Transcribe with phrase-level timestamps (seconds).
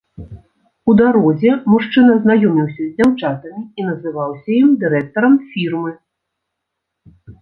[0.91, 5.91] У дарозе мужчына знаёміўся з дзяўчатамі і называўся ім дырэктарам фірмы.